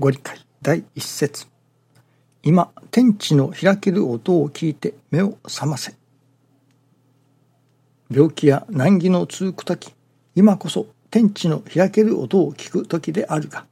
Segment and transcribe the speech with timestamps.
[0.00, 0.38] ご理解。
[0.62, 1.46] 第一節。
[2.42, 5.92] 今天地の開ける音を聞いて目を覚ませ。
[8.10, 9.92] 病気や難儀の続く時
[10.34, 13.66] 今こそ天地の開ける音を聞く時であるが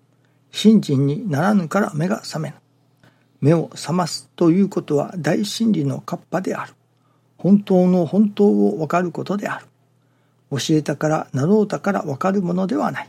[0.50, 2.56] 信心にならぬから目が覚めぬ。
[3.40, 6.74] 目を覚ますということは大真理のカッパである。
[7.38, 9.66] 本当の本当をわかることである。
[10.50, 13.08] 教えたからなろうたからわかるものではない。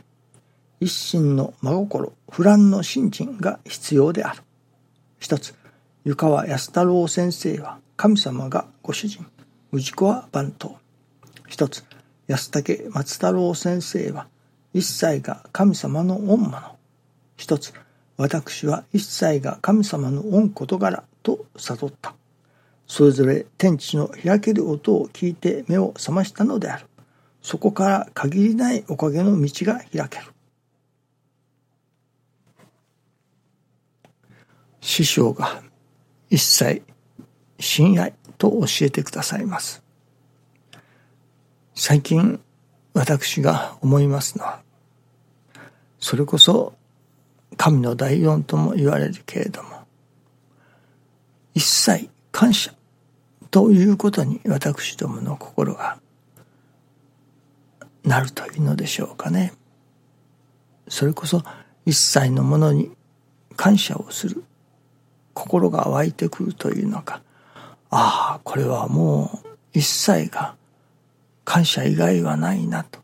[0.82, 4.42] 一心の真心不乱の信心が必要である。
[5.18, 5.54] 一つ
[6.04, 9.26] 湯川安太郎先生は神様がご主人
[9.74, 10.78] 氏子は番頭。
[11.46, 11.84] 一つ
[12.28, 14.26] 安武松太郎先生は
[14.72, 16.58] 一切が神様の御物
[17.36, 17.74] 一つ
[18.16, 22.14] 私は一切が神様の御事柄と悟った。
[22.86, 26.86] それぞれ天地の開ける音を聞いて目を覚ましたのである。
[27.42, 30.24] そこから限りないおかげの道が開ける。
[34.80, 35.62] 師匠が
[36.30, 36.82] 一切
[37.58, 39.82] 親愛と教えてくださいます。
[41.74, 42.40] 最近
[42.94, 44.62] 私が思いますのは、
[45.98, 46.74] それこそ
[47.56, 49.86] 神の第四とも言われるけれども、
[51.54, 52.72] 一切感謝
[53.50, 55.98] ということに私どもの心が
[58.04, 59.52] なるというのでしょうかね。
[60.88, 61.42] それこそ
[61.84, 62.90] 一切のものに
[63.56, 64.44] 感謝をする
[65.40, 67.22] 心が湧いてくるというのか。
[67.88, 70.54] ああこれはもう一切が
[71.44, 73.00] 感謝以外はないなと。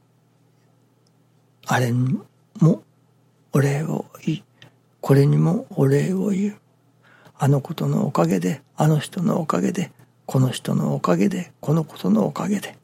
[1.67, 2.21] あれに
[2.61, 2.83] も
[3.53, 4.45] お礼を言い
[5.01, 6.57] これにもお礼を言う。
[7.39, 9.91] あのことのおかげであの人のおかげで
[10.27, 12.77] この人のおかげでこのことのおかげで。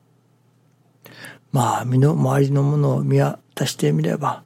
[1.53, 4.44] まあ身の回りのものを見渡してみれば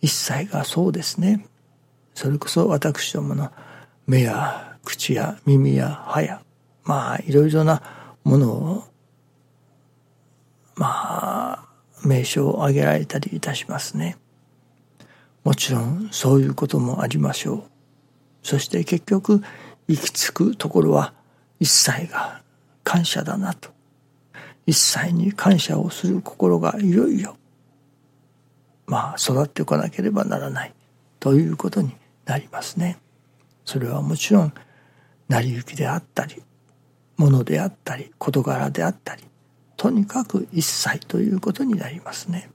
[0.00, 1.44] 一切がそうですね。
[2.14, 3.50] それこそ私どもの
[4.08, 6.40] 目や口や耳や歯や
[6.84, 7.82] まあいろいろな
[8.24, 8.84] ものを
[10.76, 11.68] まあ
[12.02, 14.16] 名称を挙げられたりいたしますね。
[15.44, 17.62] もちろんそういうこともありましょう。
[18.42, 19.42] そして結局
[19.88, 21.12] 行き着くところは
[21.60, 22.40] 一切が
[22.84, 23.68] 感謝だなと。
[24.66, 27.36] 一切に感謝をする心がいよいよ
[28.86, 30.74] まあ育ってこなければならない
[31.20, 31.94] ということに
[32.24, 32.98] なりますね。
[33.68, 34.52] それはもちろん
[35.28, 36.42] 成り行きであったり
[37.18, 39.22] ものであったり事柄であったり
[39.76, 42.50] とにかく一切ということになりますね。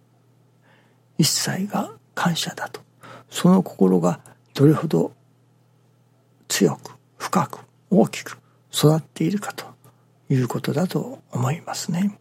[1.20, 2.82] 一切が感謝だと
[3.30, 4.22] その心が
[4.56, 5.14] どれほど
[6.48, 7.60] 強く深く
[7.92, 8.40] 大きく
[8.74, 9.66] 育っているかと
[10.32, 12.18] いうことだと思いますね。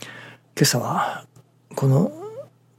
[0.00, 1.26] 今朝は
[1.76, 2.10] この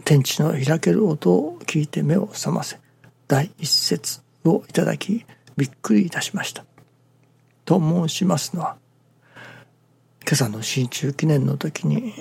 [0.06, 2.80] 天地の開ける音を聞いて目を覚ませ
[3.28, 5.26] 第一節をいただき
[5.58, 6.66] びっくりいたしました。
[7.66, 8.78] と申しますのは
[10.24, 12.14] 今朝の新中記念の時に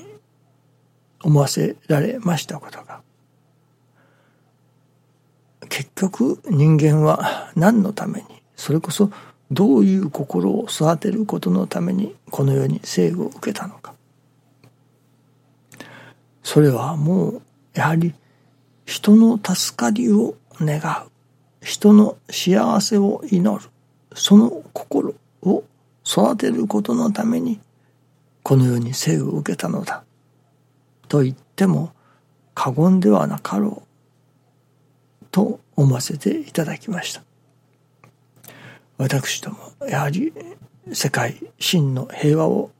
[1.22, 3.00] 思わせられましたことが
[5.68, 8.26] 結局人間は何のために
[8.56, 9.10] それこそ
[9.50, 13.94] どういう心を育てることのためにこの世に生を受けたのか
[16.42, 17.42] それはもう
[17.74, 18.14] やはり
[18.84, 21.10] 人の助かりを願う
[21.64, 23.70] 人の幸せを祈る。
[24.14, 25.64] その心を
[26.06, 27.58] 育てることのために
[28.42, 30.04] この世に生を受けたのだ。
[31.08, 31.92] と言っても
[32.54, 33.82] 過言ではなかろ
[35.22, 37.22] うと思わせていただきました。
[38.98, 40.32] 私どもやはり
[40.92, 42.70] 世界真の平和を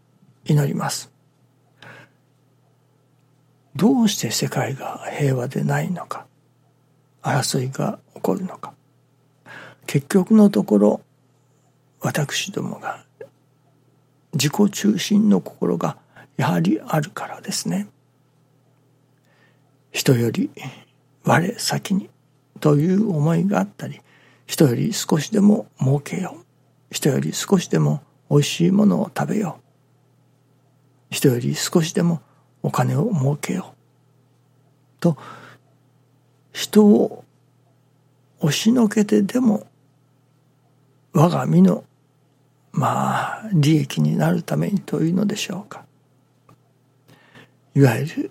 [0.44, 1.10] 祈ります。
[3.74, 6.26] どうして世界が平和でないのか。
[7.24, 8.74] 争いが起こるのか。
[9.86, 11.00] 結局のところ
[12.00, 13.04] 私どもが
[14.34, 15.96] 自己中心の心が
[16.36, 17.88] やはりあるからですね。
[19.90, 20.50] 人より
[21.24, 22.10] 我先に
[22.60, 24.00] という思いがあったり
[24.46, 26.44] 人より少しでも儲けよう。
[26.90, 29.58] 人より少しでも美味しいものを食べよ
[31.10, 31.14] う。
[31.14, 32.20] 人より少しでも
[32.62, 33.74] お金を儲けよ
[34.98, 35.00] う。
[35.00, 35.16] と
[36.54, 37.24] 人を
[38.38, 39.66] 押しのけてでも
[41.12, 41.84] 我が身の
[42.72, 45.84] まあ利益になるためにというのでしょうか。
[47.74, 48.30] いわゆる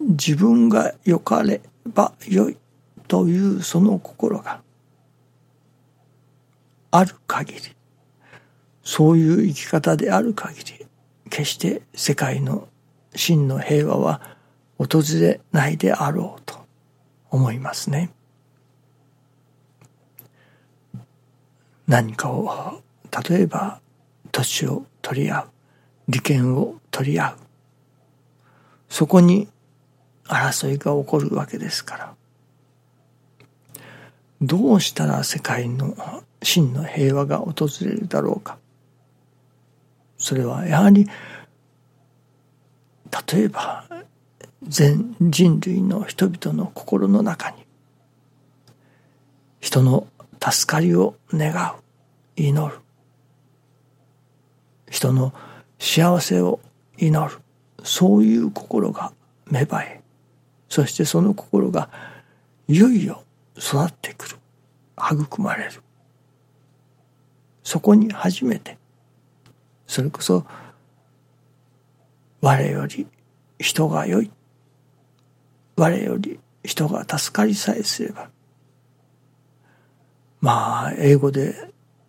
[0.00, 2.56] 自分が良かれば良い
[3.06, 4.62] というその心が
[6.90, 7.60] ある限り
[8.82, 10.86] そういう生き方である限り
[11.28, 12.68] 決して世界の
[13.14, 14.38] 真の平和は
[14.78, 16.42] 訪れないであろう
[17.30, 18.10] 思いますね。
[21.86, 22.82] 何かを
[23.28, 23.80] 例えば
[24.30, 25.48] 年を取り合う
[26.08, 27.36] 利権を取り合う。
[28.88, 29.48] そこに
[30.26, 32.14] 争いが起こるわけですから。
[34.40, 35.96] どうしたら世界の
[36.42, 38.58] 真の平和が訪れるだろうか。
[40.18, 41.08] それはやはり
[43.32, 43.86] 例えば
[44.66, 47.68] 全人類の人々の心の中に
[49.60, 50.06] 人の
[50.40, 51.52] 助かりを願
[52.36, 52.78] う祈る。
[54.90, 55.32] 人の
[55.78, 56.60] 幸せを
[56.96, 57.40] 祈る。
[57.84, 59.12] そういう心が
[59.50, 60.00] 芽生え
[60.68, 61.88] そしてその心が
[62.66, 63.24] いよいよ
[63.56, 64.36] 育ってくる。
[64.96, 65.82] 育まれる。
[67.62, 68.78] そこに初めて
[69.86, 70.46] それこそ
[72.40, 73.06] 我より
[73.58, 74.30] 人が良い。
[75.78, 78.28] 我より人が助かりさえすれば。
[80.40, 81.54] まあ英語で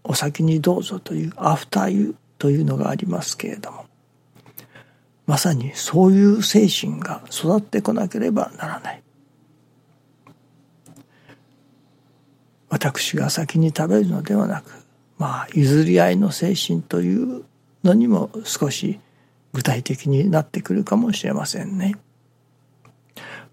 [0.04, 3.86] お先にどうぞというアフターユーというのがありますけれども。
[5.28, 9.04] まさにそういう精神が育ってこなければならない。
[12.70, 14.72] 私が先に食べるのではなく
[15.20, 17.44] まあ譲り合いの精神という
[17.84, 19.00] のにも少し
[19.54, 21.96] 具体的になってくるかもしれませんね。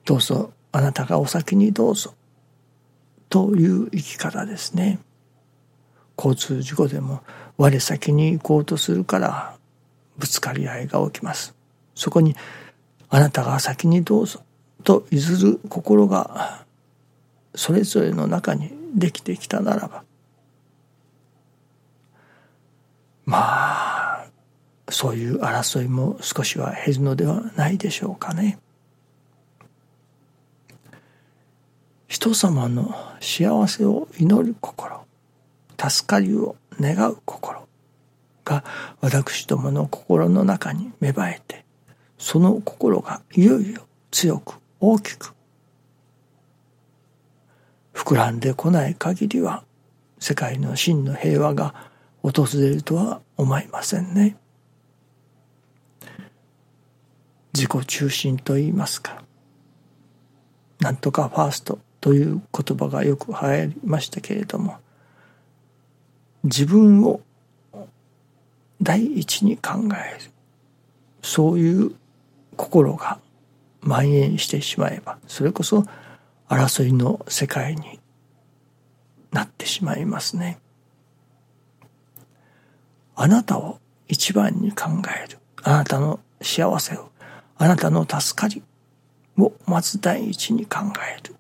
[0.06, 2.14] どうぞあなたがお先にどうぞ
[3.28, 5.00] という生き方ですね。
[6.16, 7.22] 交通事故でも
[7.58, 9.56] 我先に行こうとするから
[10.16, 11.54] ぶつかり合いが起きます。
[11.96, 12.36] そこに
[13.08, 14.40] あなたが先にどうぞ
[14.84, 16.64] と譲る心が
[17.56, 20.04] それぞれの中にできてきたならば
[23.24, 24.26] まあ
[24.88, 28.60] そういう争いも少しは減るのではないでしょうかね。
[32.26, 35.06] 人様の幸せを祈る心
[35.78, 37.68] 助かりを願う心
[38.44, 38.64] が
[39.00, 41.64] 私どもの心の中に芽生えて
[42.18, 45.34] その心がいよいよ強く大きく
[47.94, 49.62] 膨らんでこない限りは
[50.18, 51.76] 世界の真の平和が
[52.24, 54.36] 訪れるとは思いませんね。
[57.54, 59.22] 自己中心と言いますか
[60.80, 64.76] なんとかファーストという言葉がよく流行りましたけれども
[66.44, 67.20] 自分を
[68.80, 70.30] 第一に考える
[71.20, 71.96] そういう
[72.56, 73.18] 心が
[73.82, 75.84] 蔓延してしまえばそれこそ
[76.48, 77.98] 争いの世界に
[79.32, 80.60] なってしまいますね。
[83.16, 84.90] あなたを一番に考
[85.24, 87.10] えるあなたの幸せを
[87.58, 88.62] あなたの助かり
[89.38, 90.82] をまず第一に考
[91.18, 91.34] える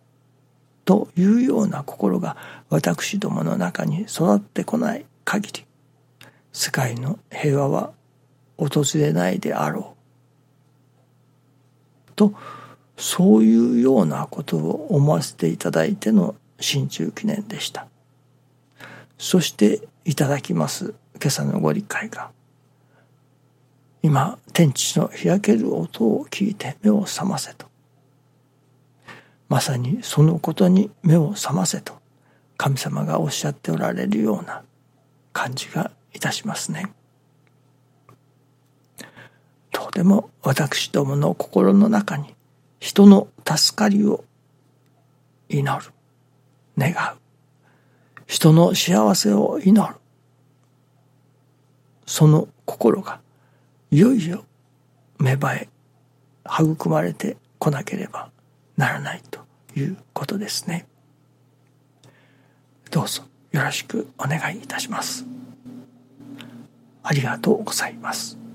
[0.86, 2.36] というような心が
[2.70, 5.66] 私どもの中に育ってこない限り
[6.52, 7.92] 世界の平和は
[8.56, 9.94] 訪れないであろ
[12.08, 12.12] う。
[12.14, 12.32] と
[12.96, 17.88] そういうようなことを思わせていただいての新中記念でした。
[19.18, 22.30] そしていただきます今朝のご理解が
[24.02, 27.66] 今天地の開ける音を聞いて目を覚ませと。
[29.48, 31.94] まさにそのことに目を覚ませと
[32.56, 34.62] 神様がおっしゃっておられるような
[35.32, 36.92] 感じがいたしますね。
[39.70, 42.34] とても私どもの心の中に
[42.80, 44.24] 人の助かりを
[45.48, 45.92] 祈る
[46.78, 47.18] 願う
[48.26, 49.94] 人の幸せを祈る
[52.06, 53.20] その心が
[53.90, 54.44] いよいよ
[55.18, 55.68] 芽生え
[56.46, 58.30] 育まれてこなければ
[58.76, 59.40] ならないと
[59.78, 60.86] いうことですね。
[62.90, 65.24] どうぞよろしくお願いいたします。
[67.02, 68.45] ありがとうございます。